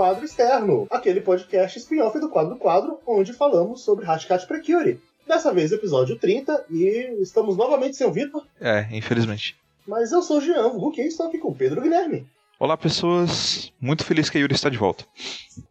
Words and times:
Quadro 0.00 0.24
Externo, 0.24 0.86
aquele 0.90 1.20
podcast 1.20 1.78
spin-off 1.78 2.18
do 2.18 2.30
Quadro 2.30 2.54
do 2.54 2.58
Quadro, 2.58 2.98
onde 3.06 3.34
falamos 3.34 3.82
sobre 3.82 4.06
Hashcat 4.06 4.46
Precure. 4.46 4.98
Dessa 5.28 5.52
vez, 5.52 5.72
episódio 5.72 6.18
30, 6.18 6.64
e 6.70 7.18
estamos 7.20 7.54
novamente 7.54 7.98
sem 7.98 8.06
o 8.06 8.10
Vitor. 8.10 8.42
É, 8.58 8.88
infelizmente. 8.92 9.58
Mas 9.86 10.10
eu 10.10 10.22
sou 10.22 10.38
o 10.38 10.40
Jean 10.40 10.68
Hulk 10.68 10.98
e 10.98 11.06
estou 11.06 11.26
aqui 11.26 11.36
com 11.36 11.48
o 11.48 11.54
Pedro 11.54 11.82
Guilherme. 11.82 12.26
Olá, 12.58 12.78
pessoas. 12.78 13.70
Muito 13.78 14.02
feliz 14.02 14.30
que 14.30 14.38
a 14.38 14.40
Yuri 14.40 14.54
está 14.54 14.70
de 14.70 14.78
volta. 14.78 15.04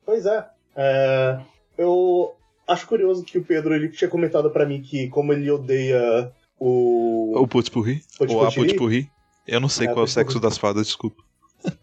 Pois 0.05 0.27
é. 0.27 0.45
é 0.75 1.39
eu 1.75 2.35
acho 2.67 2.85
curioso 2.85 3.23
que 3.23 3.39
o 3.39 3.43
Pedro 3.43 3.73
ele 3.73 3.89
tinha 3.89 4.11
comentado 4.11 4.51
para 4.51 4.63
mim 4.63 4.79
que, 4.79 5.09
como 5.09 5.33
ele 5.33 5.49
odeia 5.49 6.31
o. 6.59 7.33
O 7.35 7.47
Putspurri? 7.47 8.03
Ou 8.19 8.45
a 8.45 8.51
Putspurri? 8.51 9.09
Eu 9.47 9.59
não 9.59 9.69
sei 9.69 9.87
é, 9.87 9.91
qual 9.91 10.05
é 10.05 10.07
o 10.07 10.07
sexo 10.07 10.39
das 10.39 10.55
fadas, 10.55 10.85
desculpa. 10.85 11.23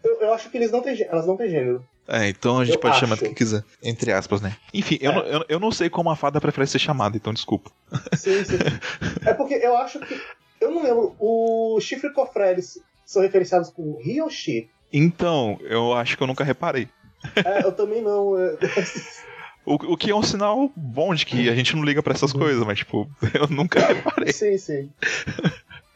Eu, 0.01 0.15
acho 0.37 0.49
que 0.49 0.57
eles 0.57 0.71
não 0.71 0.81
têm, 0.81 1.01
elas 1.03 1.25
não 1.27 1.35
têm 1.35 1.49
gênero. 1.49 1.85
É, 2.07 2.29
então 2.29 2.59
a 2.59 2.65
gente 2.65 2.75
eu 2.75 2.79
pode 2.79 2.93
acho. 2.93 3.01
chamar 3.01 3.15
do 3.17 3.23
que 3.23 3.33
quiser. 3.33 3.63
Entre 3.83 4.13
aspas, 4.13 4.39
né? 4.39 4.55
Enfim, 4.73 4.97
é. 5.01 5.07
eu, 5.07 5.11
não, 5.11 5.21
eu, 5.23 5.45
eu, 5.49 5.59
não 5.59 5.71
sei 5.71 5.89
como 5.89 6.09
a 6.09 6.15
fada 6.15 6.39
prefere 6.39 6.67
ser 6.67 6.79
chamada, 6.79 7.17
então 7.17 7.33
desculpa. 7.33 7.69
Sim, 8.15 8.43
sim. 8.45 8.57
é 9.25 9.33
porque 9.33 9.55
eu 9.55 9.75
acho 9.75 9.99
que. 9.99 10.19
Eu 10.61 10.71
não 10.71 10.83
lembro. 10.83 11.15
O 11.19 11.79
chifre 11.81 12.11
cofre 12.13 12.49
eles 12.49 12.79
são 13.05 13.21
referenciados 13.21 13.69
com 13.69 13.99
Ryoshi. 14.01 14.69
Então, 14.91 15.59
eu 15.61 15.93
acho 15.93 16.15
que 16.15 16.23
eu 16.23 16.27
nunca 16.27 16.43
reparei. 16.43 16.87
É, 17.35 17.65
eu 17.65 17.71
também 17.71 18.01
não. 18.01 18.39
É. 18.39 18.57
O, 19.67 19.73
o 19.73 19.97
que 19.97 20.09
é 20.09 20.15
um 20.15 20.23
sinal 20.23 20.71
bom 20.77 21.13
de 21.13 21.25
que 21.25 21.49
a 21.49 21.53
gente 21.53 21.75
não 21.75 21.83
liga 21.83 22.01
para 22.01 22.13
essas 22.13 22.31
uhum. 22.31 22.39
coisas, 22.39 22.63
mas, 22.65 22.79
tipo, 22.79 23.05
eu 23.35 23.47
nunca 23.49 23.85
reparei. 23.85 24.31
Sim, 24.31 24.57
sim. 24.57 24.89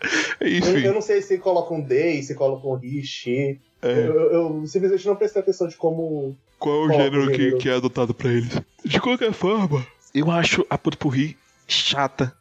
Enfim. 0.41 0.77
Eu, 0.77 0.79
eu, 0.79 0.93
não 0.93 1.01
sei 1.01 1.21
se 1.21 1.37
colocam 1.37 1.81
D, 1.81 2.21
se 2.23 2.35
colocam 2.35 2.75
Ri, 2.75 3.03
Xi. 3.03 3.59
É. 3.81 3.91
Eu, 3.91 4.31
eu, 4.31 4.67
simplesmente 4.67 5.05
não 5.07 5.15
prestei 5.15 5.41
atenção 5.41 5.67
de 5.67 5.75
como. 5.75 6.35
Qual 6.59 6.83
é 6.83 6.85
o 6.85 6.91
gênero, 6.91 7.23
o 7.23 7.31
gênero. 7.31 7.57
Que, 7.57 7.63
que 7.63 7.69
é 7.69 7.73
adotado 7.73 8.13
para 8.13 8.31
eles. 8.31 8.59
De 8.83 8.99
qualquer 8.99 9.33
forma, 9.33 9.85
eu 10.13 10.29
acho 10.29 10.65
a 10.69 10.77
Putpurri 10.77 11.37
chata 11.67 12.33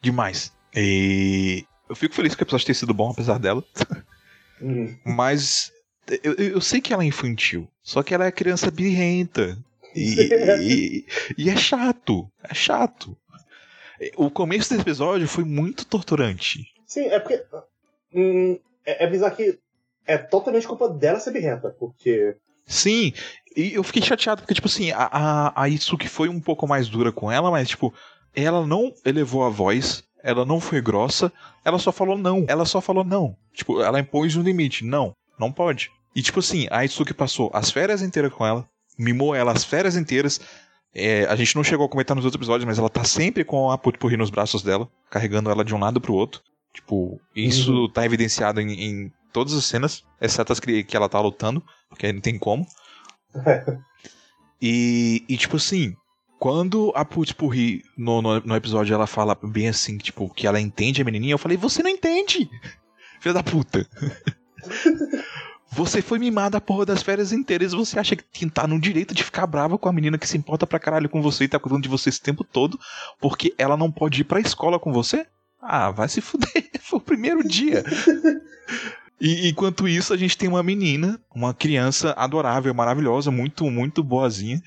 demais. 0.00 0.52
E 0.74 1.64
eu 1.88 1.96
fico 1.96 2.14
feliz 2.14 2.34
que 2.34 2.42
o 2.42 2.44
episódio 2.44 2.66
tenha 2.66 2.74
sido 2.74 2.94
bom, 2.94 3.10
apesar 3.10 3.38
dela. 3.38 3.64
Uhum. 4.62 4.94
Mas 5.06 5.72
eu, 6.22 6.34
eu 6.34 6.60
sei 6.60 6.82
que 6.82 6.92
ela 6.92 7.02
é 7.02 7.06
infantil. 7.06 7.66
Só 7.82 8.02
que 8.02 8.12
ela 8.12 8.26
é 8.26 8.30
criança 8.30 8.70
birrenta. 8.70 9.56
E, 9.94 10.20
e, 10.60 11.06
e, 11.38 11.48
é 11.48 11.56
chato. 11.56 12.30
É 12.42 12.54
chato. 12.54 13.16
O 14.16 14.30
começo 14.30 14.68
desse 14.68 14.82
episódio 14.82 15.26
foi 15.26 15.44
muito 15.44 15.86
torturante. 15.86 16.66
Sim, 16.90 17.06
é 17.06 17.20
porque. 17.20 17.40
Hum, 18.12 18.58
é, 18.84 19.04
é 19.04 19.06
bizarro 19.06 19.36
que 19.36 19.60
é 20.04 20.18
totalmente 20.18 20.66
culpa 20.66 20.88
dela 20.88 21.20
ser 21.20 21.30
birrenta, 21.30 21.70
porque. 21.78 22.36
Sim, 22.66 23.12
e 23.56 23.74
eu 23.74 23.84
fiquei 23.84 24.02
chateado 24.02 24.42
porque, 24.42 24.54
tipo 24.54 24.66
assim, 24.66 24.90
a, 24.90 25.08
a, 25.10 25.62
a 25.62 25.68
Itsuki 25.68 26.08
foi 26.08 26.28
um 26.28 26.40
pouco 26.40 26.66
mais 26.66 26.88
dura 26.88 27.12
com 27.12 27.30
ela, 27.30 27.48
mas, 27.48 27.68
tipo, 27.68 27.94
ela 28.34 28.66
não 28.66 28.92
elevou 29.04 29.44
a 29.44 29.48
voz, 29.48 30.02
ela 30.20 30.44
não 30.44 30.58
foi 30.60 30.80
grossa, 30.80 31.32
ela 31.64 31.78
só 31.78 31.92
falou 31.92 32.18
não. 32.18 32.44
Ela 32.48 32.64
só 32.64 32.80
falou 32.80 33.04
não. 33.04 33.36
Tipo, 33.54 33.80
ela 33.80 34.00
impôs 34.00 34.34
um 34.34 34.42
limite. 34.42 34.84
Não, 34.84 35.14
não 35.38 35.52
pode. 35.52 35.92
E, 36.14 36.22
tipo 36.22 36.40
assim, 36.40 36.66
a 36.72 36.84
Itsuki 36.84 37.14
passou 37.14 37.50
as 37.54 37.70
férias 37.70 38.02
inteiras 38.02 38.32
com 38.32 38.44
ela, 38.44 38.68
mimou 38.98 39.32
ela 39.32 39.52
as 39.52 39.62
férias 39.62 39.96
inteiras. 39.96 40.40
É, 40.92 41.24
a 41.26 41.36
gente 41.36 41.54
não 41.54 41.62
chegou 41.62 41.86
a 41.86 41.88
comentar 41.88 42.16
nos 42.16 42.24
outros 42.24 42.40
episódios, 42.40 42.66
mas 42.66 42.80
ela 42.80 42.90
tá 42.90 43.04
sempre 43.04 43.44
com 43.44 43.70
a 43.70 43.78
Putpurri 43.78 44.16
nos 44.16 44.28
braços 44.28 44.60
dela, 44.60 44.88
carregando 45.08 45.50
ela 45.50 45.64
de 45.64 45.72
um 45.72 45.78
lado 45.78 46.00
pro 46.00 46.14
outro. 46.14 46.42
Tipo, 46.72 47.20
isso 47.34 47.72
uhum. 47.72 47.88
tá 47.90 48.04
evidenciado 48.04 48.60
em, 48.60 48.72
em, 48.72 49.12
todas 49.32 49.52
as 49.54 49.64
cenas, 49.64 50.04
exceto 50.20 50.52
as 50.52 50.60
que, 50.60 50.84
que 50.84 50.96
ela 50.96 51.08
tá 51.08 51.20
lutando, 51.20 51.62
porque 51.88 52.12
não 52.12 52.20
tem 52.20 52.38
como. 52.38 52.66
e, 54.60 55.24
e, 55.28 55.36
tipo 55.36 55.56
assim, 55.56 55.94
quando 56.38 56.92
a 56.94 57.04
Putpurri 57.04 57.82
no, 57.96 58.22
no, 58.22 58.40
no, 58.40 58.56
episódio 58.56 58.94
ela 58.94 59.06
fala 59.06 59.36
bem 59.42 59.68
assim, 59.68 59.98
tipo, 59.98 60.32
que 60.32 60.46
ela 60.46 60.60
entende 60.60 61.02
a 61.02 61.04
menininha, 61.04 61.34
eu 61.34 61.38
falei, 61.38 61.56
você 61.56 61.82
não 61.82 61.90
entende! 61.90 62.48
Filha 63.20 63.34
da 63.34 63.42
puta! 63.42 63.86
Você 65.72 66.02
foi 66.02 66.18
mimada 66.18 66.58
a 66.58 66.60
porra 66.60 66.84
das 66.84 67.00
férias 67.00 67.30
inteiras 67.30 67.72
e 67.72 67.76
você 67.76 67.96
acha 67.96 68.16
que 68.16 68.50
tá 68.50 68.66
no 68.66 68.80
direito 68.80 69.14
de 69.14 69.22
ficar 69.22 69.46
brava 69.46 69.78
com 69.78 69.88
a 69.88 69.92
menina 69.92 70.18
que 70.18 70.26
se 70.26 70.36
importa 70.36 70.66
pra 70.66 70.80
caralho 70.80 71.08
com 71.08 71.22
você 71.22 71.44
e 71.44 71.48
tá 71.48 71.60
cuidando 71.60 71.84
de 71.84 71.88
você 71.88 72.08
esse 72.08 72.20
tempo 72.20 72.42
todo 72.42 72.78
porque 73.20 73.54
ela 73.56 73.76
não 73.76 73.90
pode 73.90 74.20
ir 74.20 74.24
pra 74.24 74.40
escola 74.40 74.80
com 74.80 74.92
você? 74.92 75.28
Ah, 75.60 75.90
vai 75.90 76.08
se 76.08 76.20
fuder. 76.20 76.70
Foi 76.80 76.98
o 76.98 77.02
primeiro 77.02 77.46
dia. 77.46 77.84
E 79.20 79.48
enquanto 79.48 79.86
isso, 79.86 80.14
a 80.14 80.16
gente 80.16 80.36
tem 80.36 80.48
uma 80.48 80.62
menina, 80.62 81.20
uma 81.34 81.52
criança 81.52 82.12
adorável, 82.16 82.72
maravilhosa, 82.72 83.30
muito, 83.30 83.70
muito 83.70 84.02
boazinha, 84.02 84.60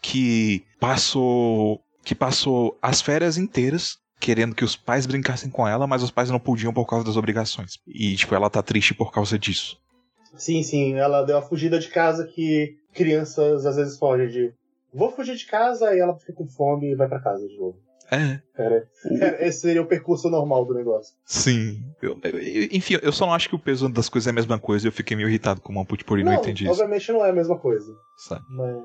que 0.00 0.64
passou. 0.80 1.80
que 2.04 2.14
passou 2.14 2.78
as 2.80 3.02
férias 3.02 3.36
inteiras 3.36 3.98
querendo 4.20 4.54
que 4.54 4.64
os 4.64 4.76
pais 4.76 5.06
brincassem 5.06 5.50
com 5.50 5.66
ela, 5.66 5.86
mas 5.86 6.02
os 6.02 6.10
pais 6.10 6.30
não 6.30 6.40
podiam 6.40 6.72
por 6.72 6.86
causa 6.86 7.04
das 7.04 7.16
obrigações. 7.16 7.78
E, 7.86 8.16
tipo, 8.16 8.34
ela 8.34 8.50
tá 8.50 8.62
triste 8.62 8.94
por 8.94 9.12
causa 9.12 9.38
disso. 9.38 9.78
Sim, 10.36 10.62
sim, 10.62 10.94
ela 10.94 11.22
deu 11.22 11.36
a 11.38 11.42
fugida 11.42 11.78
de 11.78 11.88
casa 11.88 12.26
que 12.26 12.76
crianças 12.92 13.64
às 13.64 13.76
vezes 13.76 13.98
fogem 13.98 14.28
de. 14.28 14.52
Vou 14.92 15.10
fugir 15.10 15.36
de 15.36 15.46
casa 15.46 15.94
e 15.94 16.00
ela 16.00 16.16
fica 16.16 16.32
com 16.32 16.46
fome 16.46 16.90
e 16.90 16.94
vai 16.94 17.08
para 17.08 17.20
casa 17.20 17.46
de 17.46 17.56
novo. 17.56 17.78
É. 18.10 18.40
Era, 18.56 18.88
era, 19.20 19.46
esse 19.46 19.60
seria 19.60 19.82
o 19.82 19.86
percurso 19.86 20.30
normal 20.30 20.64
do 20.64 20.74
negócio. 20.74 21.14
Sim. 21.24 21.82
Eu, 22.00 22.18
eu, 22.22 22.68
enfim, 22.72 22.98
eu 23.02 23.12
só 23.12 23.26
não 23.26 23.34
acho 23.34 23.48
que 23.48 23.54
o 23.54 23.58
peso 23.58 23.88
das 23.88 24.08
coisas 24.08 24.26
é 24.26 24.30
a 24.30 24.34
mesma 24.34 24.58
coisa 24.58 24.86
e 24.86 24.88
eu 24.88 24.92
fiquei 24.92 25.16
meio 25.16 25.28
irritado 25.28 25.60
com 25.60 25.72
o 25.72 25.76
Mamput 25.76 26.04
por 26.04 26.18
não, 26.18 26.24
não 26.24 26.34
entendi 26.34 26.64
isso. 26.64 26.72
Obviamente 26.72 27.12
não 27.12 27.24
é 27.24 27.30
a 27.30 27.34
mesma 27.34 27.58
coisa. 27.58 27.92
Sabe? 28.16 28.44
Mas... 28.48 28.84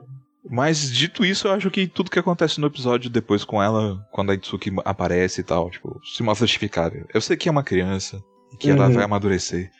Mas 0.49 0.91
dito 0.91 1.23
isso, 1.23 1.47
eu 1.47 1.53
acho 1.53 1.71
que 1.71 1.87
tudo 1.87 2.11
que 2.11 2.19
acontece 2.19 2.59
no 2.59 2.67
episódio 2.67 3.09
depois 3.09 3.45
com 3.45 3.63
ela, 3.63 4.05
quando 4.11 4.31
a 4.31 4.35
Itsuki 4.35 4.73
aparece 4.83 5.39
e 5.39 5.43
tal, 5.43 5.69
tipo, 5.69 6.01
se 6.03 6.21
mostra 6.21 6.45
justificável. 6.45 7.05
Eu 7.13 7.21
sei 7.21 7.37
que 7.37 7.47
é 7.47 7.51
uma 7.51 7.63
criança 7.63 8.21
e 8.51 8.57
que 8.57 8.69
uhum. 8.69 8.75
ela 8.75 8.89
vai 8.89 9.05
amadurecer. 9.05 9.71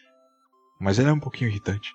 Mas 0.80 1.00
ela 1.00 1.10
é 1.10 1.14
um 1.14 1.20
pouquinho 1.20 1.50
irritante. 1.50 1.92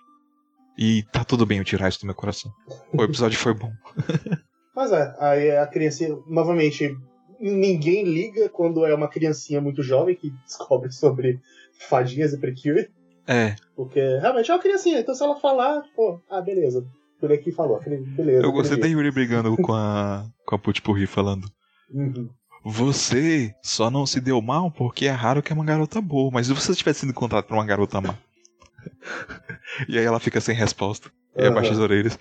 E 0.79 1.03
tá 1.05 1.25
tudo 1.25 1.47
bem 1.47 1.59
eu 1.59 1.65
tirar 1.65 1.89
isso 1.89 2.01
do 2.01 2.07
meu 2.07 2.15
coração. 2.15 2.53
O 2.93 3.03
episódio 3.03 3.39
foi 3.39 3.55
bom. 3.55 3.73
Mas 4.77 4.93
é, 4.93 5.17
aí 5.19 5.57
a 5.57 5.67
criancinha, 5.67 6.17
novamente, 6.29 6.97
ninguém 7.41 8.05
liga 8.05 8.49
quando 8.49 8.85
é 8.85 8.95
uma 8.95 9.09
criancinha 9.09 9.61
muito 9.61 9.83
jovem 9.83 10.15
que 10.15 10.31
descobre 10.45 10.91
sobre 10.93 11.41
fadinhas 11.89 12.33
e 12.33 12.39
precure. 12.39 12.91
É. 13.27 13.55
Porque 13.77 14.01
realmente 14.01 14.51
é 14.51 14.55
uma 14.55 14.61
criancinha, 14.61 15.01
então 15.01 15.15
se 15.15 15.23
ela 15.23 15.37
falar, 15.37 15.83
pô, 15.95 16.21
ah, 16.31 16.41
beleza. 16.41 16.87
Por 17.21 17.33
aqui 17.33 17.51
falou, 17.51 17.81
beleza. 17.81 18.47
Eu 18.47 18.53
gostei 18.53 18.79
da 18.79 18.87
Yuri 18.87 19.11
brigando 19.11 19.57
com 19.57 19.75
a, 19.75 20.25
com 20.47 20.55
a 20.55 20.59
Putpurri 20.59 21.07
falando. 21.07 21.51
Uhum. 21.93 22.29
Você 22.65 23.55
só 23.63 23.91
não 23.91 24.07
se 24.07 24.21
deu 24.21 24.41
mal 24.41 24.71
porque 24.71 25.07
é 25.07 25.11
raro 25.11 25.43
que 25.43 25.53
é 25.53 25.55
uma 25.55 25.65
garota 25.65 26.01
boa, 26.01 26.31
mas 26.33 26.47
se 26.47 26.53
você 26.53 26.75
tivesse 26.75 27.01
sido 27.01 27.11
encontrado 27.11 27.45
por 27.45 27.55
uma 27.55 27.67
garota 27.67 28.01
má? 28.01 28.15
e 29.89 29.99
aí 29.99 30.05
ela 30.05 30.21
fica 30.21 30.41
sem 30.41 30.55
resposta. 30.55 31.11
E 31.37 31.43
uhum. 31.43 31.49
abaixa 31.49 31.73
as 31.73 31.79
orelhas. 31.79 32.19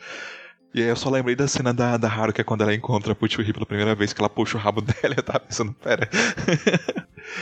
E 0.78 0.84
aí 0.84 0.90
eu 0.90 0.96
só 0.96 1.10
lembrei 1.10 1.36
da 1.36 1.48
cena 1.48 1.74
da, 1.74 1.98
da 1.98 2.08
Haru, 2.08 2.32
que 2.32 2.40
é 2.40 2.44
quando 2.44 2.62
ela 2.62 2.74
encontra 2.74 3.12
a 3.12 3.16
Puchuri 3.16 3.52
pela 3.52 3.66
primeira 3.66 3.96
vez, 3.96 4.14
que 4.14 4.22
ela 4.22 4.30
puxa 4.30 4.58
o 4.58 4.62
rabo 4.62 4.80
dela 4.86 5.16
e 5.16 5.18
eu 5.18 5.24
tava 5.24 5.40
pensando, 5.40 5.74
pera. 5.74 6.08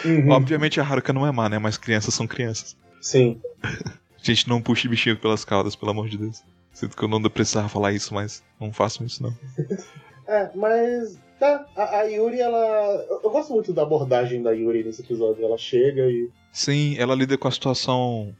Uhum. 0.05 0.29
Obviamente 0.31 0.79
a 0.79 0.83
Haruka 0.83 1.11
não 1.11 1.27
é 1.27 1.31
má, 1.31 1.49
né? 1.49 1.59
Mas 1.59 1.77
crianças 1.77 2.13
são 2.13 2.25
crianças. 2.25 2.77
Sim. 3.01 3.41
Gente, 4.23 4.47
não 4.47 4.61
puxe 4.61 4.87
bichinho 4.87 5.17
pelas 5.17 5.43
caudas, 5.43 5.75
pelo 5.75 5.91
amor 5.91 6.07
de 6.07 6.17
Deus. 6.17 6.41
Sinto 6.71 6.95
que 6.95 7.03
eu 7.03 7.09
não 7.09 7.21
precisava 7.23 7.67
falar 7.69 7.91
isso, 7.91 8.13
mas 8.13 8.41
não 8.59 8.71
faço 8.71 9.03
isso 9.03 9.21
não. 9.21 9.37
é, 10.27 10.49
mas 10.55 11.19
tá, 11.37 11.65
a, 11.75 11.99
a, 11.99 12.01
Yuri, 12.03 12.39
ela. 12.39 13.05
Eu 13.21 13.29
gosto 13.29 13.53
muito 13.53 13.73
da 13.73 13.83
abordagem 13.83 14.41
da 14.41 14.51
Yuri 14.51 14.83
nesse 14.83 15.01
episódio. 15.01 15.43
Ela 15.43 15.57
chega 15.57 16.09
e. 16.09 16.29
Sim, 16.51 16.95
ela 16.97 17.13
lida 17.13 17.37
com 17.37 17.47
a 17.47 17.51
situação 17.51 18.33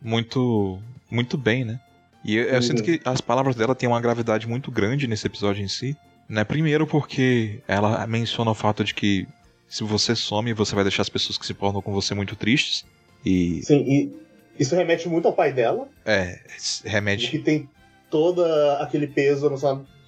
muito 0.00 0.78
muito 1.10 1.38
bem, 1.38 1.64
né? 1.64 1.80
E 2.24 2.36
eu, 2.36 2.44
eu 2.44 2.54
uhum. 2.54 2.62
sinto 2.62 2.82
que 2.82 3.00
as 3.04 3.20
palavras 3.20 3.54
dela 3.56 3.74
têm 3.74 3.88
uma 3.88 4.00
gravidade 4.00 4.46
muito 4.48 4.70
grande 4.70 5.06
nesse 5.06 5.26
episódio 5.26 5.62
em 5.62 5.68
si. 5.68 5.96
Né? 6.28 6.44
Primeiro 6.44 6.86
porque 6.86 7.60
ela 7.66 8.06
menciona 8.06 8.50
o 8.50 8.54
fato 8.54 8.84
de 8.84 8.94
que 8.94 9.26
se 9.68 9.82
você 9.84 10.14
some, 10.14 10.52
você 10.52 10.74
vai 10.74 10.84
deixar 10.84 11.02
as 11.02 11.08
pessoas 11.08 11.38
que 11.38 11.46
se 11.46 11.52
importam 11.52 11.82
com 11.82 11.92
você 11.92 12.14
muito 12.14 12.36
tristes. 12.36 12.84
E... 13.24 13.62
Sim, 13.62 13.84
e 13.86 14.12
isso 14.58 14.74
remete 14.76 15.08
muito 15.08 15.26
ao 15.26 15.32
pai 15.32 15.52
dela. 15.52 15.88
É, 16.04 16.40
remete. 16.84 17.30
Que 17.30 17.38
tem 17.38 17.68
todo 18.10 18.44
aquele 18.80 19.06
peso 19.06 19.50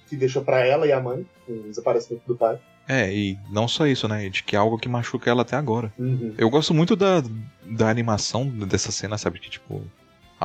que 0.07 0.15
deixou 0.15 0.43
para 0.43 0.65
ela 0.65 0.85
e 0.85 0.91
a 0.91 1.01
mãe, 1.01 1.25
o 1.47 1.63
desaparecimento 1.63 2.23
do 2.27 2.35
pai. 2.35 2.59
É, 2.87 3.11
e 3.11 3.37
não 3.49 3.67
só 3.67 3.87
isso, 3.87 4.07
né? 4.07 4.29
De 4.29 4.43
que 4.43 4.55
é 4.55 4.59
algo 4.59 4.77
que 4.77 4.87
machuca 4.87 5.29
ela 5.29 5.41
até 5.41 5.55
agora. 5.55 5.91
Uhum. 5.97 6.35
Eu 6.37 6.49
gosto 6.49 6.73
muito 6.73 6.95
da, 6.95 7.23
da 7.63 7.89
animação 7.89 8.47
dessa 8.47 8.91
cena, 8.91 9.17
sabe? 9.17 9.39
Que, 9.39 9.49
tipo, 9.49 9.83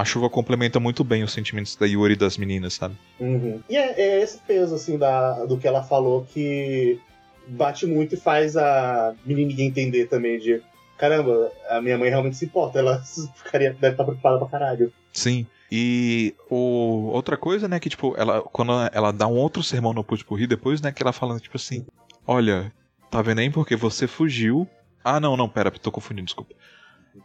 a 0.00 0.05
chuva 0.05 0.31
complementa 0.31 0.81
muito 0.81 1.05
bem 1.05 1.23
os 1.23 1.31
sentimentos 1.31 1.76
da 1.76 1.85
Yuri 1.85 2.14
e 2.14 2.17
das 2.17 2.38
meninas, 2.38 2.75
sabe? 2.75 2.97
Uhum. 3.20 3.61
E 3.69 3.76
é, 3.76 4.00
é, 4.00 4.23
esse 4.23 4.38
peso, 4.38 4.75
assim, 4.75 4.97
da, 4.97 5.44
do 5.44 5.58
que 5.58 5.69
ela 5.69 5.82
falou 5.82 6.25
que 6.25 6.99
bate 7.47 7.85
muito 7.85 8.14
e 8.14 8.19
faz 8.19 8.56
a 8.56 9.14
menininha 9.26 9.67
entender 9.67 10.06
também 10.06 10.38
de 10.38 10.62
caramba, 10.97 11.52
a 11.69 11.82
minha 11.82 11.99
mãe 11.99 12.08
realmente 12.08 12.37
se 12.37 12.47
importa, 12.47 12.79
ela 12.79 13.02
ficaria, 13.37 13.75
deve 13.75 13.93
estar 13.93 14.05
preocupada 14.05 14.38
pra 14.38 14.49
caralho. 14.49 14.91
Sim. 15.12 15.47
E 15.70 16.35
o, 16.49 17.11
outra 17.12 17.37
coisa, 17.37 17.69
né, 17.69 17.79
que 17.79 17.91
tipo, 17.91 18.14
ela, 18.17 18.41
quando 18.41 18.73
ela 18.93 19.12
dá 19.12 19.26
um 19.26 19.37
outro 19.37 19.62
sermão 19.62 19.93
no 19.93 20.03
Putpurri 20.03 20.46
depois, 20.46 20.81
né, 20.81 20.93
que 20.93 21.03
ela 21.03 21.12
falando, 21.12 21.41
tipo 21.41 21.56
assim, 21.58 21.87
olha, 22.26 22.73
tá 23.11 23.20
vendo 23.20 23.41
aí 23.41 23.50
porque 23.50 23.76
você 23.76 24.06
fugiu. 24.06 24.67
Ah, 25.05 25.20
não, 25.20 25.37
não, 25.37 25.49
pera, 25.49 25.70
tô 25.70 25.93
confundindo, 25.93 26.25
desculpa. 26.25 26.55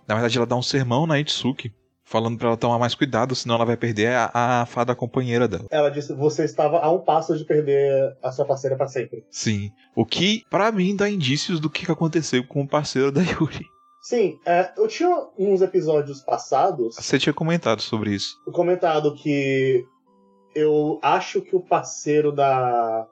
Na 0.05 0.15
verdade, 0.15 0.37
ela 0.37 0.45
dá 0.45 0.55
um 0.57 0.61
sermão 0.61 1.07
na 1.07 1.19
Itsuki, 1.19 1.73
falando 2.05 2.37
para 2.37 2.49
ela 2.49 2.57
tomar 2.57 2.77
mais 2.77 2.95
cuidado, 2.95 3.35
senão 3.35 3.55
ela 3.55 3.65
vai 3.65 3.75
perder 3.75 4.11
a, 4.11 4.31
a 4.33 4.65
fada 4.65 4.95
companheira 4.95 5.47
dela. 5.47 5.65
Ela 5.71 5.89
disse: 5.89 6.13
você 6.13 6.45
estava 6.45 6.79
a 6.79 6.91
um 6.91 6.99
passo 6.99 7.35
de 7.35 7.43
perder 7.43 8.15
a 8.23 8.31
sua 8.31 8.45
parceira 8.45 8.77
para 8.77 8.87
sempre. 8.87 9.25
Sim. 9.29 9.71
O 9.95 10.05
que, 10.05 10.43
para 10.49 10.71
mim, 10.71 10.95
dá 10.95 11.09
indícios 11.09 11.59
do 11.59 11.69
que 11.69 11.91
aconteceu 11.91 12.45
com 12.47 12.61
o 12.61 12.67
parceiro 12.67 13.11
da 13.11 13.21
Yuri. 13.21 13.65
Sim, 13.99 14.39
é, 14.45 14.71
eu 14.77 14.87
tinha 14.87 15.09
uns 15.35 15.63
episódios 15.63 16.21
passados. 16.21 16.95
Você 16.95 17.17
tinha 17.17 17.33
comentado 17.33 17.81
sobre 17.81 18.11
isso. 18.11 18.39
Comentado 18.53 19.15
que 19.15 19.83
eu 20.53 20.99
acho 21.01 21.41
que 21.41 21.55
o 21.55 21.59
parceiro 21.59 22.31
da 22.31 23.07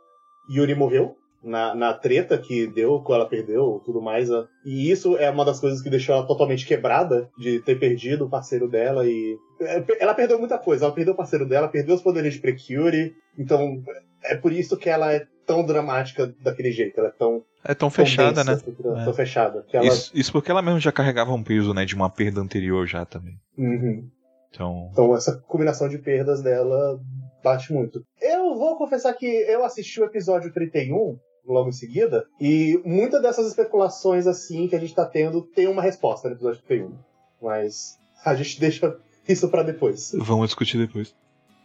Yuri 0.47 0.75
morreu 0.75 1.17
na, 1.43 1.75
na 1.75 1.93
treta 1.93 2.37
que 2.37 2.65
deu, 2.65 3.01
quando 3.01 3.21
ela 3.21 3.29
perdeu 3.29 3.81
tudo 3.85 4.01
mais. 4.01 4.29
E 4.65 4.89
isso 4.89 5.17
é 5.17 5.29
uma 5.29 5.43
das 5.43 5.59
coisas 5.59 5.81
que 5.81 5.89
deixou 5.89 6.15
ela 6.15 6.25
totalmente 6.25 6.65
quebrada, 6.65 7.29
de 7.37 7.59
ter 7.59 7.77
perdido 7.77 8.25
o 8.25 8.29
parceiro 8.29 8.67
dela 8.67 9.05
e. 9.05 9.37
É, 9.61 9.83
ela 9.99 10.13
perdeu 10.13 10.39
muita 10.39 10.57
coisa. 10.57 10.85
Ela 10.85 10.93
perdeu 10.93 11.13
o 11.13 11.17
parceiro 11.17 11.47
dela, 11.47 11.67
perdeu 11.67 11.95
os 11.95 12.01
poderes 12.01 12.33
de 12.33 12.39
Precure. 12.39 13.13
Então, 13.37 13.83
é 14.23 14.35
por 14.35 14.51
isso 14.51 14.77
que 14.77 14.89
ela 14.89 15.11
é 15.11 15.25
tão 15.45 15.65
dramática 15.65 16.33
daquele 16.41 16.71
jeito. 16.71 16.99
Ela 16.99 17.09
é 17.09 17.11
tão. 17.11 17.43
É 17.63 17.73
tão 17.73 17.89
fechada, 17.89 18.43
né? 18.43 18.57
Tão, 18.81 18.97
é. 18.97 19.13
fechada. 19.13 19.65
Ela... 19.71 19.85
Isso, 19.85 20.11
isso, 20.13 20.31
porque 20.31 20.51
ela 20.51 20.61
mesmo 20.61 20.79
já 20.79 20.91
carregava 20.91 21.33
um 21.33 21.43
peso, 21.43 21.73
né? 21.73 21.85
De 21.85 21.95
uma 21.95 22.09
perda 22.09 22.41
anterior 22.41 22.87
já 22.87 23.05
também. 23.05 23.35
Uhum. 23.57 24.09
Então... 24.49 24.89
então, 24.91 25.15
essa 25.15 25.35
combinação 25.47 25.89
de 25.89 25.97
perdas 25.97 26.41
dela 26.41 26.99
bate 27.43 27.73
muito. 27.73 28.01
Eu 28.21 28.55
vou 28.55 28.77
confessar 28.77 29.13
que 29.13 29.25
eu 29.25 29.65
assisti 29.65 29.99
o 29.99 30.05
episódio 30.05 30.53
31 30.53 31.17
logo 31.45 31.69
em 31.69 31.73
seguida. 31.73 32.25
E 32.39 32.81
muitas 32.85 33.21
dessas 33.21 33.47
especulações 33.47 34.27
assim 34.27 34.67
que 34.67 34.75
a 34.75 34.79
gente 34.79 34.95
tá 34.95 35.05
tendo 35.05 35.41
tem 35.41 35.67
uma 35.67 35.81
resposta 35.81 36.29
no 36.29 36.35
episódio 36.35 36.61
31. 36.67 36.93
Mas 37.41 37.97
a 38.23 38.35
gente 38.35 38.59
deixa 38.61 38.97
isso 39.27 39.49
para 39.49 39.63
depois. 39.63 40.11
Vamos 40.17 40.47
discutir 40.47 40.77
depois. 40.77 41.13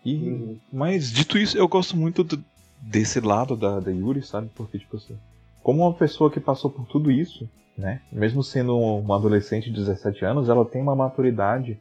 E, 0.04 0.14
uhum. 0.14 0.58
Mas 0.72 1.10
dito 1.10 1.38
isso, 1.38 1.58
eu 1.58 1.66
gosto 1.68 1.96
muito 1.96 2.22
do, 2.22 2.42
desse 2.80 3.20
lado 3.20 3.56
da, 3.56 3.80
da 3.80 3.90
Yuri, 3.90 4.22
sabe? 4.22 4.50
Porque, 4.54 4.78
tipo 4.78 4.96
assim, 4.96 5.18
como 5.62 5.82
uma 5.82 5.94
pessoa 5.94 6.30
que 6.30 6.40
passou 6.40 6.70
por 6.70 6.86
tudo 6.86 7.10
isso, 7.10 7.48
né? 7.76 8.00
Mesmo 8.10 8.42
sendo 8.42 8.78
uma 8.78 9.16
adolescente 9.16 9.70
de 9.70 9.76
17 9.76 10.24
anos, 10.24 10.48
ela 10.48 10.64
tem 10.64 10.80
uma 10.80 10.96
maturidade, 10.96 11.80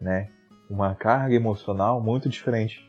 né? 0.00 0.28
Uma 0.68 0.94
carga 0.94 1.34
emocional 1.34 2.00
muito 2.00 2.28
diferente 2.28 2.86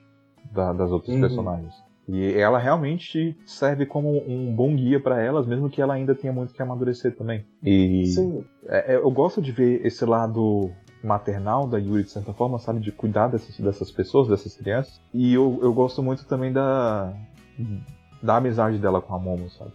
da, 0.51 0.73
das 0.73 0.91
outras 0.91 1.13
uhum. 1.13 1.21
personagens. 1.21 1.73
E 2.11 2.33
ela 2.33 2.57
realmente 2.57 3.37
serve 3.45 3.85
como 3.85 4.17
um 4.27 4.51
bom 4.53 4.75
guia 4.75 4.99
para 4.99 5.21
elas, 5.21 5.45
mesmo 5.45 5.69
que 5.69 5.79
ela 5.79 5.93
ainda 5.93 6.15
tenha 6.15 6.33
muito 6.33 6.53
que 6.53 6.61
amadurecer 6.61 7.15
também. 7.15 7.45
E 7.63 8.07
Sim. 8.07 8.43
É, 8.67 8.95
é, 8.95 8.97
eu 8.97 9.11
gosto 9.11 9.39
de 9.39 9.51
ver 9.51 9.85
esse 9.85 10.03
lado 10.05 10.71
maternal 11.03 11.67
da 11.67 11.77
Yuri, 11.77 12.03
de 12.03 12.09
certa 12.09 12.33
forma, 12.33 12.57
sabe? 12.57 12.79
De 12.79 12.91
cuidar 12.91 13.27
dessas, 13.27 13.57
dessas 13.59 13.91
pessoas, 13.91 14.27
dessas 14.27 14.55
crianças. 14.55 14.99
E 15.13 15.35
eu, 15.35 15.59
eu 15.61 15.71
gosto 15.71 16.01
muito 16.01 16.25
também 16.25 16.51
da, 16.51 17.13
da 18.23 18.37
amizade 18.37 18.79
dela 18.79 19.01
com 19.01 19.13
a 19.13 19.19
Momo, 19.19 19.47
sabe? 19.51 19.71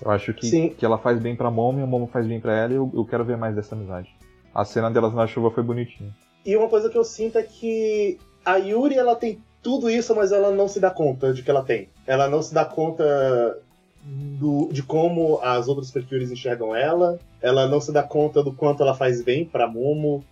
Eu 0.00 0.12
acho 0.12 0.32
que, 0.32 0.70
que 0.70 0.84
ela 0.84 0.98
faz 0.98 1.18
bem 1.18 1.34
pra 1.34 1.50
Momo 1.50 1.80
e 1.80 1.82
a 1.82 1.86
Momo 1.86 2.06
faz 2.06 2.24
bem 2.24 2.40
pra 2.40 2.56
ela 2.56 2.72
e 2.72 2.76
eu, 2.76 2.88
eu 2.94 3.04
quero 3.04 3.24
ver 3.24 3.36
mais 3.36 3.54
dessa 3.56 3.74
amizade. 3.74 4.08
A 4.54 4.64
cena 4.64 4.90
delas 4.90 5.12
na 5.12 5.26
chuva 5.26 5.50
foi 5.50 5.62
bonitinha. 5.62 6.14
E 6.46 6.56
uma 6.56 6.68
coisa 6.68 6.88
que 6.88 6.96
eu 6.96 7.04
sinto 7.04 7.36
é 7.36 7.42
que 7.42 8.18
a 8.44 8.56
Yuri, 8.56 8.96
ela 8.96 9.16
tem 9.16 9.40
tudo 9.62 9.88
isso, 9.88 10.14
mas 10.14 10.32
ela 10.32 10.50
não 10.50 10.66
se 10.66 10.80
dá 10.80 10.90
conta 10.90 11.32
de 11.32 11.42
que 11.42 11.50
ela 11.50 11.62
tem. 11.62 11.88
Ela 12.06 12.28
não 12.28 12.42
se 12.42 12.52
dá 12.52 12.64
conta 12.64 13.58
do, 14.04 14.68
de 14.72 14.82
como 14.82 15.38
as 15.42 15.68
outras 15.68 15.90
Precures 15.90 16.30
enxergam 16.30 16.74
ela. 16.74 17.18
Ela 17.40 17.68
não 17.68 17.80
se 17.80 17.92
dá 17.92 18.02
conta 18.02 18.42
do 18.42 18.52
quanto 18.52 18.82
ela 18.82 18.94
faz 18.94 19.22
bem 19.22 19.44
pra 19.44 19.68
Momo. 19.68 20.24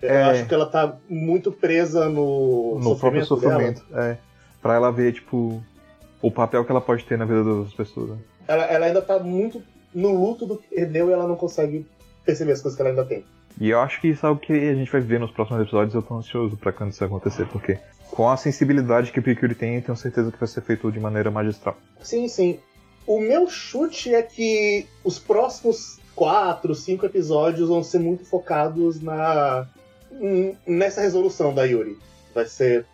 Eu 0.00 0.10
é... 0.10 0.22
acho 0.24 0.46
que 0.46 0.54
ela 0.54 0.66
tá 0.66 0.96
muito 1.08 1.52
presa 1.52 2.08
no, 2.08 2.78
no 2.80 2.96
próprio 2.96 3.24
sofrimento. 3.24 3.84
Dela. 3.88 4.08
É. 4.08 4.18
Pra 4.60 4.74
ela 4.74 4.90
ver, 4.90 5.12
tipo, 5.12 5.62
o 6.20 6.30
papel 6.30 6.64
que 6.64 6.70
ela 6.70 6.80
pode 6.80 7.04
ter 7.04 7.16
na 7.16 7.24
vida 7.24 7.44
das 7.44 7.54
outras 7.54 7.74
pessoas. 7.74 8.10
Né? 8.10 8.16
Ela, 8.48 8.64
ela 8.64 8.86
ainda 8.86 9.02
tá 9.02 9.18
muito 9.20 9.62
no 9.94 10.12
luto 10.14 10.46
do 10.46 10.56
que 10.56 10.74
perdeu 10.74 11.08
e 11.08 11.12
ela 11.12 11.28
não 11.28 11.36
consegue 11.36 11.86
perceber 12.24 12.52
as 12.52 12.62
coisas 12.62 12.76
que 12.76 12.82
ela 12.82 12.90
ainda 12.90 13.04
tem. 13.04 13.24
E 13.60 13.70
eu 13.70 13.80
acho 13.80 14.00
que 14.00 14.08
isso 14.08 14.26
é 14.26 14.30
o 14.30 14.36
que 14.36 14.52
a 14.52 14.74
gente 14.74 14.90
vai 14.90 15.00
ver 15.00 15.20
nos 15.20 15.30
próximos 15.30 15.62
episódios. 15.62 15.94
Eu 15.94 16.02
tô 16.02 16.14
ansioso 16.14 16.56
pra 16.56 16.72
quando 16.72 16.90
isso 16.90 17.04
acontecer, 17.04 17.46
porque 17.46 17.78
com 18.12 18.28
a 18.28 18.36
sensibilidade 18.36 19.10
que 19.10 19.18
o 19.18 19.22
Picure 19.22 19.54
tem, 19.54 19.80
tenho 19.80 19.96
certeza 19.96 20.30
que 20.30 20.38
vai 20.38 20.46
ser 20.46 20.60
feito 20.60 20.92
de 20.92 21.00
maneira 21.00 21.30
magistral. 21.30 21.78
Sim, 22.02 22.28
sim. 22.28 22.58
O 23.06 23.18
meu 23.18 23.48
chute 23.48 24.14
é 24.14 24.22
que 24.22 24.86
os 25.02 25.18
próximos 25.18 25.98
quatro, 26.14 26.74
cinco 26.74 27.06
episódios 27.06 27.70
vão 27.70 27.82
ser 27.82 27.98
muito 27.98 28.24
focados 28.24 29.00
na 29.00 29.66
nessa 30.66 31.00
resolução 31.00 31.54
da 31.54 31.64
Yuri. 31.64 31.98
Vai 32.34 32.44
ser 32.44 32.84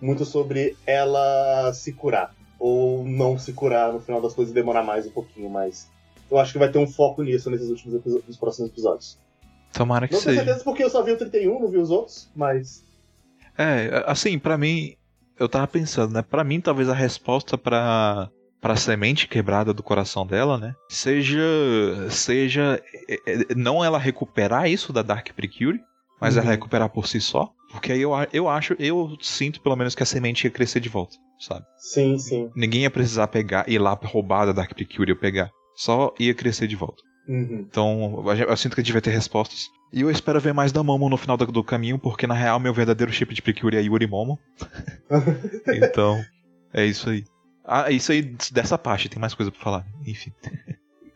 muito 0.00 0.24
sobre 0.24 0.76
ela 0.86 1.72
se 1.74 1.92
curar 1.92 2.32
ou 2.56 3.04
não 3.04 3.36
se 3.36 3.52
curar 3.52 3.92
no 3.92 3.98
final 3.98 4.20
das 4.22 4.32
coisas 4.32 4.52
e 4.52 4.54
demorar 4.54 4.84
mais 4.84 5.06
um 5.06 5.10
pouquinho, 5.10 5.50
mas 5.50 5.88
eu 6.30 6.38
acho 6.38 6.52
que 6.52 6.58
vai 6.58 6.70
ter 6.70 6.78
um 6.78 6.86
foco 6.86 7.24
nisso 7.24 7.50
nesses 7.50 7.68
últimos 7.68 8.00
nos 8.28 8.36
próximos 8.36 8.70
episódios. 8.70 9.18
Tomara 9.72 10.06
que 10.06 10.14
não 10.14 10.20
seja. 10.20 10.36
Não 10.36 10.36
tenho 10.36 10.46
certeza 10.46 10.64
porque 10.64 10.84
eu 10.84 10.90
só 10.90 11.02
vi 11.02 11.10
o 11.10 11.16
31, 11.18 11.60
não 11.60 11.68
vi 11.68 11.78
os 11.78 11.90
outros, 11.90 12.30
mas 12.34 12.86
é, 13.58 14.04
assim, 14.06 14.38
para 14.38 14.56
mim, 14.56 14.94
eu 15.38 15.48
tava 15.48 15.66
pensando, 15.66 16.12
né? 16.12 16.22
Para 16.22 16.44
mim, 16.44 16.60
talvez 16.60 16.88
a 16.88 16.94
resposta 16.94 17.56
para 17.58 18.30
para 18.60 18.74
a 18.74 18.76
semente 18.76 19.28
quebrada 19.28 19.72
do 19.72 19.84
coração 19.84 20.26
dela, 20.26 20.58
né? 20.58 20.74
Seja 20.88 21.40
seja 22.10 22.82
é, 23.08 23.14
é, 23.24 23.54
não 23.54 23.84
ela 23.84 23.98
recuperar 23.98 24.68
isso 24.68 24.92
da 24.92 25.00
Dark 25.02 25.28
Precure, 25.32 25.80
mas 26.20 26.34
uhum. 26.34 26.42
ela 26.42 26.50
recuperar 26.50 26.88
por 26.88 27.06
si 27.06 27.20
só, 27.20 27.52
porque 27.70 27.92
aí 27.92 28.02
eu, 28.02 28.12
eu 28.32 28.48
acho, 28.48 28.74
eu 28.78 29.16
sinto 29.20 29.60
pelo 29.60 29.76
menos 29.76 29.94
que 29.94 30.02
a 30.02 30.06
semente 30.06 30.44
ia 30.44 30.50
crescer 30.50 30.80
de 30.80 30.88
volta, 30.88 31.16
sabe? 31.38 31.64
Sim, 31.76 32.18
sim. 32.18 32.50
Ninguém 32.56 32.82
ia 32.82 32.90
precisar 32.90 33.28
pegar 33.28 33.68
ir 33.68 33.78
lá 33.78 33.98
roubar 34.02 34.46
da 34.46 34.52
Dark 34.52 34.74
Precure 34.74 35.12
e 35.12 35.14
pegar, 35.14 35.50
só 35.76 36.12
ia 36.18 36.34
crescer 36.34 36.66
de 36.66 36.74
volta. 36.74 37.02
Uhum. 37.28 37.66
Então, 37.68 38.24
eu 38.26 38.56
sinto 38.56 38.74
que 38.74 38.80
a 38.80 38.84
gente 38.84 38.92
vai 38.92 39.02
ter 39.02 39.10
respostas. 39.10 39.68
E 39.92 40.02
eu 40.02 40.10
espero 40.10 40.40
ver 40.40 40.52
mais 40.52 40.70
da 40.70 40.82
Momo 40.82 41.08
no 41.08 41.16
final 41.16 41.36
do, 41.36 41.46
do 41.46 41.64
caminho, 41.64 41.98
porque 41.98 42.26
na 42.26 42.34
real 42.34 42.60
meu 42.60 42.74
verdadeiro 42.74 43.12
chip 43.12 43.34
de 43.34 43.40
Precure 43.40 43.76
é 43.76 43.82
Yuri 43.82 44.06
Momo. 44.06 44.38
então, 45.68 46.22
é 46.72 46.84
isso 46.84 47.08
aí. 47.08 47.24
Ah, 47.64 47.90
isso 47.90 48.12
aí 48.12 48.22
dessa 48.52 48.78
parte, 48.78 49.08
tem 49.08 49.20
mais 49.20 49.34
coisa 49.34 49.50
pra 49.50 49.60
falar. 49.60 49.86
Enfim. 50.06 50.32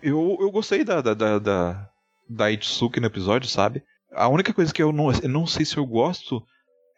eu, 0.02 0.36
eu 0.40 0.50
gostei 0.50 0.84
da, 0.84 1.00
da, 1.00 1.14
da, 1.14 1.38
da, 1.38 1.88
da 2.28 2.50
Itsuki 2.50 3.00
no 3.00 3.06
episódio, 3.06 3.48
sabe? 3.48 3.82
A 4.12 4.28
única 4.28 4.52
coisa 4.52 4.72
que 4.72 4.82
eu 4.82 4.92
não, 4.92 5.10
eu 5.12 5.28
não 5.28 5.46
sei 5.46 5.64
se 5.64 5.76
eu 5.76 5.86
gosto 5.86 6.42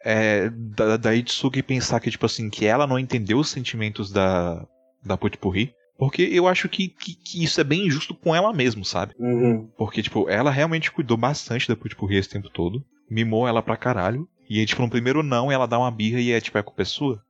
é 0.03 0.49
da, 0.49 0.97
da 0.97 1.15
Itsuki 1.15 1.63
pensar 1.63 1.99
que, 1.99 2.11
tipo 2.11 2.25
assim, 2.25 2.49
que 2.49 2.65
ela 2.65 2.85
não 2.85 2.99
entendeu 2.99 3.39
os 3.39 3.49
sentimentos 3.49 4.11
da, 4.11 4.65
da 5.03 5.17
Putpurri. 5.17 5.73
Porque 5.97 6.23
eu 6.23 6.47
acho 6.47 6.67
que, 6.67 6.89
que, 6.89 7.15
que, 7.15 7.43
isso 7.43 7.59
é 7.61 7.63
bem 7.63 7.87
injusto 7.87 8.13
com 8.13 8.35
ela 8.35 8.51
mesmo, 8.51 8.83
sabe? 8.83 9.13
Uhum. 9.17 9.69
Porque, 9.77 10.03
tipo, 10.03 10.29
ela 10.29 10.51
realmente 10.51 10.91
cuidou 10.91 11.15
bastante 11.15 11.67
da 11.67 11.75
Putpurri 11.75 12.17
esse 12.17 12.29
tempo 12.29 12.49
todo. 12.49 12.83
Mimou 13.09 13.47
ela 13.47 13.63
pra 13.63 13.77
caralho. 13.77 14.27
E 14.49 14.59
aí, 14.59 14.65
tipo, 14.65 14.81
no 14.81 14.89
primeiro 14.89 15.23
não, 15.23 15.51
ela 15.51 15.65
dá 15.65 15.79
uma 15.79 15.89
birra 15.89 16.19
e 16.19 16.31
é, 16.31 16.41
tipo, 16.41 16.57
é 16.57 16.63
culpa 16.63 16.81
é 16.81 16.85
sua. 16.85 17.21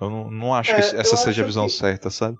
Eu 0.00 0.08
não, 0.08 0.30
não 0.30 0.54
acho 0.54 0.70
é, 0.70 0.74
que 0.76 0.96
essa 0.96 1.16
seja 1.16 1.42
a 1.42 1.46
visão 1.46 1.66
que... 1.66 1.72
certa, 1.72 2.08
sabe? 2.08 2.38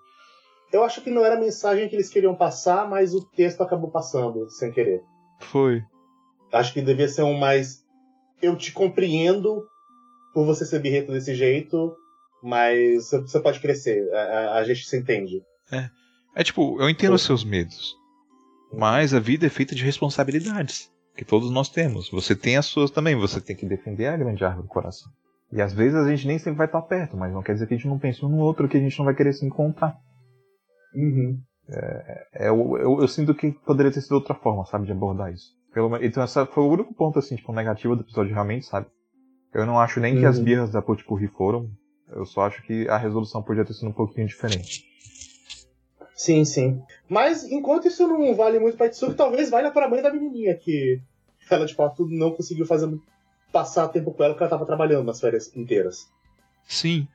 Eu 0.73 0.85
acho 0.85 1.01
que 1.01 1.11
não 1.11 1.25
era 1.25 1.37
a 1.37 1.41
mensagem 1.41 1.89
que 1.89 1.97
eles 1.97 2.09
queriam 2.09 2.35
passar, 2.35 2.89
mas 2.89 3.15
o 3.15 3.25
texto 3.25 3.63
acabou 3.63 3.91
passando, 3.91 4.49
sem 4.51 4.71
querer. 4.71 5.03
Foi. 5.41 5.83
Acho 6.53 6.73
que 6.73 6.83
devia 6.83 7.09
ser 7.09 7.23
um 7.23 7.37
mais. 7.37 7.85
Eu 8.41 8.55
te 8.55 8.71
compreendo 8.71 9.67
por 10.33 10.45
você 10.45 10.65
ser 10.65 10.79
birreta 10.79 11.13
desse 11.13 11.35
jeito, 11.35 11.97
mas 12.43 13.11
você 13.11 13.41
pode 13.41 13.61
crescer, 13.61 14.09
a, 14.13 14.55
a, 14.59 14.65
gente 14.65 14.87
se 14.87 14.97
entende. 14.97 15.43
É. 15.73 15.89
É 16.35 16.45
tipo, 16.45 16.81
eu 16.81 16.89
entendo 16.89 17.15
os 17.15 17.23
seus 17.23 17.45
medos, 17.45 17.97
mas 18.73 19.13
a 19.13 19.19
vida 19.19 19.47
é 19.47 19.51
feita 19.51 19.75
de 19.75 19.85
responsabilidades, 19.85 20.91
que 21.17 21.25
todos 21.25 21.51
nós 21.51 21.69
temos. 21.69 22.11
Você 22.11 22.37
tem 22.37 22.57
as 22.57 22.67
suas 22.67 22.91
também, 22.91 23.17
você 23.17 23.41
tem 23.41 23.57
que 23.57 23.67
defender 23.67 24.07
a 24.07 24.17
grande 24.17 24.45
árvore 24.45 24.67
do 24.67 24.69
coração. 24.69 25.11
E 25.51 25.63
às 25.63 25.73
vezes 25.73 25.97
a 25.97 26.09
gente 26.09 26.27
nem 26.27 26.39
sempre 26.39 26.59
vai 26.59 26.67
estar 26.67 26.83
perto, 26.83 27.17
mas 27.17 27.33
não 27.33 27.43
quer 27.43 27.55
dizer 27.55 27.67
que 27.67 27.75
a 27.75 27.77
gente 27.77 27.89
não 27.89 27.99
pense 27.99 28.25
um 28.25 28.29
no 28.29 28.39
outro 28.39 28.69
que 28.69 28.77
a 28.77 28.81
gente 28.81 28.97
não 28.99 29.07
vai 29.07 29.15
querer 29.15 29.33
se 29.33 29.45
encontrar. 29.45 29.97
Uhum. 30.95 31.41
É, 31.71 32.27
é, 32.35 32.49
eu, 32.49 32.79
eu, 32.79 33.01
eu, 33.01 33.09
sinto 33.09 33.35
que 33.35 33.53
poderia 33.53 33.93
ter 33.93 34.01
sido 34.01 34.13
outra 34.13 34.35
forma, 34.35 34.65
sabe, 34.67 34.87
de 34.87 34.93
abordar 34.93 35.33
isso. 35.33 35.53
Pelo, 35.73 35.97
então 36.03 36.23
essa 36.23 36.47
foi 36.47 36.65
o 36.65 36.71
único 36.71 36.95
ponto, 36.95 37.19
assim, 37.19 37.37
tipo, 37.37 37.53
negativo 37.53 37.95
do 37.95 38.03
episódio 38.03 38.33
realmente, 38.33 38.67
sabe? 38.67 38.87
Eu 39.53 39.67
não 39.67 39.79
acho 39.79 40.01
nem 40.01 40.15
uhum. 40.15 40.21
que 40.21 40.27
as 40.27 40.39
uhum. 40.39 40.45
birras 40.45 40.71
da 40.71 40.83
Potipurri 40.83 41.29
foram, 41.29 41.71
eu 42.11 42.25
só 42.25 42.43
acho 42.43 42.63
que 42.63 42.89
a 42.89 42.97
resolução 42.97 43.43
podia 43.43 43.65
ter 43.65 43.75
sido 43.75 43.89
um 43.89 43.93
pouquinho 43.93 44.27
diferente. 44.27 44.85
Sim, 46.15 46.45
sim. 46.45 46.83
Mas 47.09 47.45
enquanto 47.45 47.87
isso 47.87 48.07
não 48.07 48.35
vale 48.35 48.59
muito 48.59 48.77
pra 48.77 48.87
Itsuki, 48.87 49.15
talvez 49.15 49.51
valha 49.51 49.71
pra 49.71 49.89
mãe 49.89 50.03
da 50.03 50.13
menininha, 50.13 50.57
que 50.57 51.01
ela 51.49 51.65
de 51.65 51.75
fato 51.75 52.07
não 52.09 52.33
conseguiu 52.33 52.67
fazer 52.67 52.89
passar 53.53 53.89
tempo 53.89 54.13
com 54.13 54.23
ela 54.23 54.35
porque 54.35 54.43
ela 54.43 54.51
tava 54.51 54.67
trabalhando 54.67 55.07
nas 55.07 55.21
férias 55.21 55.55
inteiras. 55.57 56.11
Sim. 56.67 57.07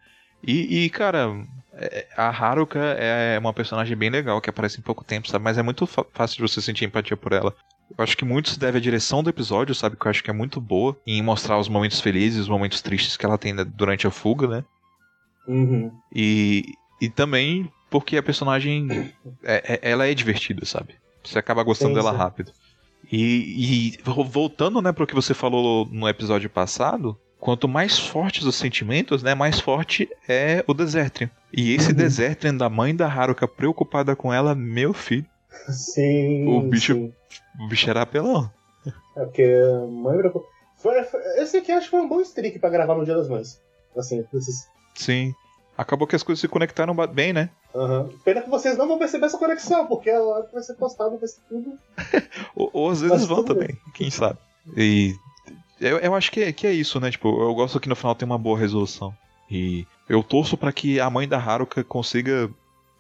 E, 0.46 0.86
e, 0.86 0.90
cara, 0.90 1.30
é, 1.74 2.08
a 2.18 2.30
Haruka 2.30 2.80
é 2.80 3.38
uma 3.40 3.54
personagem 3.54 3.96
bem 3.96 4.10
legal, 4.10 4.42
que 4.42 4.50
aparece 4.50 4.80
em 4.80 4.84
pouco 4.84 5.04
tempo, 5.04 5.30
sabe? 5.30 5.44
Mas 5.44 5.58
é 5.58 5.64
muito 5.64 5.86
fácil 5.86 6.38
de 6.38 6.42
você 6.42 6.62
sentir 6.62 6.86
empatia 6.86 7.16
por 7.16 7.32
ela. 7.32 7.56
Eu 7.98 8.04
acho 8.04 8.18
que 8.18 8.26
muito 8.26 8.50
se 8.50 8.60
deve 8.60 8.78
à 8.78 8.82
direção 8.82 9.24
do 9.24 9.30
episódio, 9.30 9.76
sabe? 9.76 9.96
Que 9.96 10.06
eu 10.06 10.10
acho 10.10 10.24
que 10.24 10.30
é 10.30 10.34
muito 10.34 10.60
boa 10.60 10.98
em 11.06 11.22
mostrar 11.22 11.58
os 11.58 11.70
momentos 11.70 12.02
felizes, 12.02 12.42
os 12.42 12.50
momentos 12.50 12.82
tristes 12.82 13.16
que 13.16 13.26
ela 13.26 13.38
tem 13.38 13.56
durante 13.56 14.08
a 14.08 14.12
fuga, 14.12 14.48
né? 14.48 14.66
Uhum. 15.48 15.92
E, 16.14 16.74
e 17.02 17.10
também 17.10 17.70
porque 17.90 18.18
a 18.18 18.24
personagem, 18.24 19.14
é, 19.44 19.76
é, 19.76 19.92
ela 19.92 20.08
é 20.08 20.14
divertida, 20.14 20.66
sabe? 20.66 20.96
Você 21.24 21.38
acaba 21.38 21.64
gostando 21.64 21.92
sim, 21.92 21.96
dela 21.96 22.12
rápido. 22.12 22.52
E, 23.12 23.94
e 23.96 24.00
voltando, 24.04 24.82
né, 24.82 24.92
para 24.92 25.04
o 25.04 25.08
que 25.08 25.14
você 25.14 25.34
falou 25.34 25.88
no 25.92 26.08
episódio 26.10 26.50
passado, 26.50 27.18
quanto 27.40 27.68
mais 27.68 28.00
fortes 28.00 28.46
os 28.46 28.56
sentimentos, 28.56 29.22
né, 29.22 29.36
mais 29.36 29.60
forte 29.60 30.10
é 30.28 30.64
o 30.66 30.74
Desertrian. 30.74 31.30
E 31.52 31.76
esse 31.76 31.90
uhum. 31.90 31.96
Desertrian 31.96 32.56
da 32.56 32.70
mãe 32.70 32.96
da 32.96 33.06
Haruka 33.08 33.48
preocupada 33.48 34.16
com 34.16 34.34
ela, 34.34 34.56
meu 34.56 34.94
filho. 34.94 35.26
Sim. 35.70 36.48
O 36.48 36.62
bicho, 36.62 36.94
sim. 36.94 37.14
O 37.60 37.68
bicho 37.68 37.90
era 37.90 38.02
apelão. 38.02 38.50
É 39.16 39.24
porque 39.24 39.44
a 39.44 39.86
mãe 39.86 40.18
Esse 41.38 41.58
aqui 41.58 41.72
acho 41.72 41.86
que 41.86 41.92
foi 41.92 42.02
um 42.02 42.10
bom 42.10 42.22
streak 42.22 42.58
pra 42.60 42.70
gravar 42.70 42.96
no 42.96 43.06
Dia 43.06 43.16
das 43.16 43.30
Mães. 43.30 43.62
Assim, 43.96 44.26
esses... 44.34 44.68
Sim. 44.94 45.34
Acabou 45.78 46.08
que 46.08 46.16
as 46.16 46.24
coisas 46.24 46.40
se 46.40 46.48
conectaram 46.48 46.96
bem, 47.08 47.34
né? 47.34 47.50
Uhum. 47.74 48.10
Pena 48.24 48.42
que 48.42 48.50
vocês 48.50 48.78
não 48.78 48.88
vão 48.88 49.00
perceber 49.00 49.26
essa 49.26 49.38
conexão, 49.38 49.88
porque 49.88 50.10
a 50.10 50.22
hora 50.22 50.46
que 50.46 50.54
vai 50.54 50.62
ser 50.62 50.76
postado 50.76 51.18
vai 51.18 51.28
ser 51.28 51.42
tudo. 51.50 51.74
ou, 52.56 52.70
ou, 52.72 52.90
às 52.90 53.02
vezes 53.02 53.26
vão 53.26 53.44
também, 53.44 53.76
quem 53.94 54.12
sabe. 54.12 54.38
E 54.78 55.16
eu, 55.82 55.98
eu 55.98 56.16
acho 56.16 56.32
que 56.32 56.42
é, 56.42 56.54
que 56.54 56.68
é 56.68 56.72
isso, 56.72 57.00
né? 57.00 57.10
Tipo, 57.10 57.28
eu 57.42 57.54
gosto 57.56 57.80
que 57.80 57.90
no 57.90 57.96
final 57.96 58.14
tem 58.14 58.26
uma 58.26 58.38
boa 58.38 58.58
resolução. 58.58 59.14
E 59.50 59.88
eu 60.08 60.24
torço 60.24 60.56
para 60.56 60.72
que 60.72 61.00
a 61.00 61.10
mãe 61.10 61.28
da 61.28 61.38
Haruka 61.38 61.84
consiga 61.84 62.50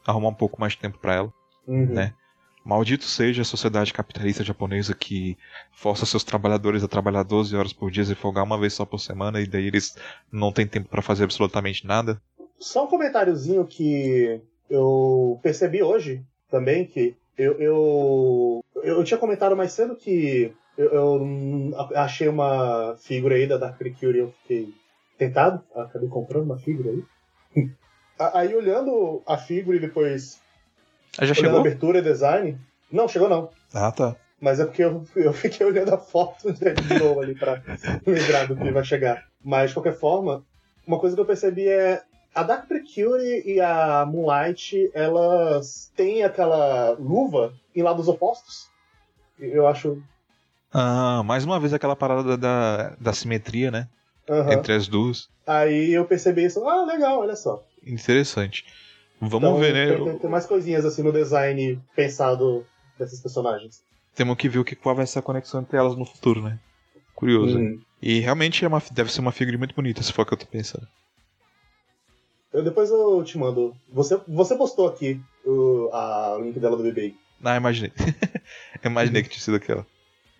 arrumar 0.05 0.29
um 0.29 0.33
pouco 0.33 0.59
mais 0.59 0.73
de 0.73 0.79
tempo 0.79 0.97
para 0.97 1.15
ela, 1.15 1.33
uhum. 1.67 1.85
né? 1.85 2.13
Maldito 2.63 3.03
seja 3.03 3.41
a 3.41 3.45
sociedade 3.45 3.93
capitalista 3.93 4.43
japonesa 4.43 4.93
que 4.93 5.37
força 5.71 6.05
seus 6.05 6.23
trabalhadores 6.23 6.83
a 6.83 6.87
trabalhar 6.87 7.23
12 7.23 7.55
horas 7.55 7.73
por 7.73 7.91
dia 7.91 8.03
e 8.03 8.15
folgar 8.15 8.43
uma 8.43 8.59
vez 8.59 8.73
só 8.73 8.85
por 8.85 8.99
semana 8.99 9.41
e 9.41 9.47
daí 9.47 9.67
eles 9.67 9.97
não 10.31 10.51
têm 10.51 10.65
tempo 10.65 10.87
para 10.87 11.01
fazer 11.01 11.25
absolutamente 11.25 11.85
nada. 11.85 12.21
Só 12.57 12.85
um 12.85 12.87
comentáriozinho 12.87 13.65
que 13.65 14.41
eu 14.69 15.39
percebi 15.43 15.83
hoje 15.83 16.23
também 16.49 16.85
que 16.85 17.15
eu, 17.37 17.53
eu, 17.59 18.65
eu 18.83 19.03
tinha 19.03 19.17
comentado 19.17 19.55
mais 19.57 19.73
cedo 19.73 19.95
que 19.95 20.53
eu, 20.77 20.89
eu, 20.89 21.71
achei 21.95 22.27
uma 22.27 22.95
figura 22.97 23.35
aí 23.35 23.47
da 23.47 23.57
Dark 23.57 23.77
Cure 23.99 24.17
e 24.17 24.21
eu 24.21 24.31
fiquei 24.41 24.73
tentado. 25.17 25.63
Acabei 25.75 26.09
comprando 26.09 26.45
uma 26.45 26.57
figura 26.57 26.89
aí. 26.91 27.03
aí 28.33 28.55
olhando 28.55 29.21
a 29.27 29.37
figura 29.37 29.77
e 29.77 29.81
depois. 29.81 30.41
Ah, 31.17 31.25
já 31.25 31.33
chegou? 31.33 31.57
a 31.57 31.59
abertura 31.59 31.99
e 31.99 32.01
design. 32.01 32.57
Não, 32.91 33.07
chegou 33.07 33.29
não. 33.29 33.49
Ah, 33.73 33.91
tá. 33.91 34.15
Mas 34.39 34.59
é 34.59 34.65
porque 34.65 34.83
eu, 34.83 35.05
eu 35.15 35.33
fiquei 35.33 35.65
olhando 35.65 35.93
a 35.93 35.97
foto 35.97 36.51
de 36.53 36.99
novo 36.99 37.21
ali 37.21 37.35
pra 37.35 37.61
lembrar 38.05 38.47
do 38.47 38.55
que 38.55 38.71
vai 38.71 38.83
chegar. 38.83 39.23
Mas, 39.43 39.69
de 39.69 39.75
qualquer 39.75 39.97
forma, 39.97 40.43
uma 40.85 40.99
coisa 40.99 41.15
que 41.15 41.21
eu 41.21 41.25
percebi 41.25 41.67
é. 41.67 42.01
A 42.35 42.41
Dark 42.41 42.67
Precure 42.67 43.43
e 43.45 43.61
a 43.61 44.07
Moonlight, 44.07 44.89
elas 44.95 45.91
têm 45.95 46.23
aquela 46.23 46.89
luva 46.97 47.53
em 47.75 47.83
lados 47.83 48.07
opostos. 48.07 48.69
Eu 49.39 49.67
acho 49.67 50.01
ah, 50.73 51.21
mais 51.23 51.45
uma 51.45 51.59
vez 51.59 51.71
aquela 51.71 51.95
parada 51.95 52.35
da, 52.35 52.95
da 52.99 53.13
simetria, 53.13 53.69
né? 53.69 53.87
Uhum. 54.27 54.51
Entre 54.51 54.73
as 54.73 54.87
duas. 54.87 55.29
Aí 55.45 55.93
eu 55.93 56.03
percebi 56.05 56.45
isso, 56.45 56.67
ah, 56.67 56.83
legal, 56.83 57.19
olha 57.19 57.35
só. 57.35 57.63
Interessante. 57.85 58.65
Vamos 59.29 59.49
então, 59.49 59.57
ver, 59.59 59.73
né? 59.73 59.97
Tem, 59.97 60.19
tem, 60.19 60.29
mais 60.29 60.45
coisinhas 60.45 60.85
assim 60.85 61.03
no 61.03 61.11
design 61.11 61.79
pensado 61.95 62.65
desses 62.97 63.19
personagens. 63.19 63.83
Temos 64.15 64.37
que 64.37 64.49
ver 64.49 64.59
o 64.59 64.63
que 64.63 64.75
qual 64.75 64.95
vai 64.95 65.07
ser 65.07 65.19
a 65.19 65.21
conexão 65.21 65.61
entre 65.61 65.77
elas 65.77 65.95
no 65.95 66.05
futuro, 66.05 66.41
né? 66.41 66.59
Curioso. 67.15 67.57
Uhum. 67.57 67.79
E 68.01 68.19
realmente 68.19 68.63
é 68.65 68.67
uma, 68.67 68.81
deve 68.91 69.11
ser 69.11 69.21
uma 69.21 69.31
figura 69.31 69.57
muito 69.57 69.75
bonita, 69.75 70.03
se 70.03 70.11
for 70.11 70.23
o 70.23 70.25
que 70.25 70.33
eu 70.33 70.37
tô 70.37 70.45
pensando. 70.45 70.87
Eu, 72.51 72.63
depois 72.63 72.91
eu 72.91 73.23
te 73.23 73.37
mando. 73.37 73.75
Você, 73.89 74.19
você 74.27 74.55
postou 74.55 74.87
aqui 74.87 75.19
o, 75.43 75.89
a, 75.91 76.37
link 76.39 76.59
dela 76.59 76.77
do 76.77 76.83
bebê. 76.83 77.15
Ah, 77.43 77.55
imaginei. 77.55 77.91
imaginei 78.83 79.23
que 79.23 79.29
tinha 79.29 79.41
sido 79.41 79.57
aquela. 79.57 79.85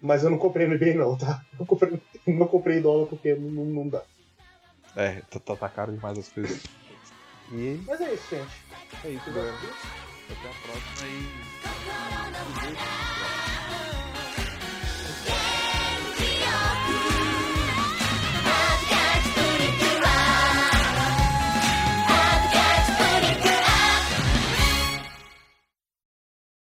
Mas 0.02 0.24
eu 0.24 0.30
não 0.30 0.38
comprei 0.38 0.68
no 0.68 0.76
eBay 0.76 0.94
não, 0.94 1.18
tá? 1.18 1.44
Eu 1.60 1.66
comprei, 1.66 2.00
não 2.28 2.46
comprei 2.46 2.82
dólar 2.82 3.08
porque 3.08 3.34
não, 3.34 3.66
não 3.66 3.88
dá. 3.88 4.04
É, 4.96 5.22
tá, 5.30 5.40
tá, 5.40 5.56
tá 5.56 5.70
caro 5.70 5.92
demais 5.92 6.20
as 6.20 6.30
coisas. 6.30 6.62
E... 7.52 7.82
Mas 7.88 8.02
é 8.02 8.14
isso, 8.14 8.30
gente. 8.30 8.73
É 9.04 9.10
isso, 9.10 9.32
galera. 9.32 9.58
Até 10.30 10.50
a 10.50 10.54
próxima 10.64 11.08
e. 11.08 13.03